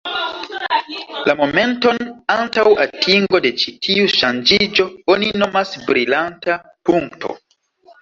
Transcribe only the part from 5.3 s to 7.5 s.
nomas brilanta punkto.